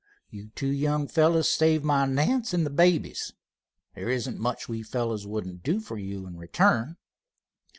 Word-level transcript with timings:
You 0.31 0.49
two 0.55 0.71
young 0.73 1.07
fellows 1.07 1.47
saved 1.47 1.85
my 1.85 2.07
Nance 2.07 2.55
and 2.55 2.65
the 2.65 2.71
babies. 2.71 3.33
There 3.93 4.09
isn't 4.09 4.39
much 4.39 4.67
we 4.67 4.81
fellows 4.81 5.27
wouldn't 5.27 5.61
do 5.61 5.79
for 5.79 5.99
you 5.99 6.25
in 6.25 6.37
return." 6.37 6.97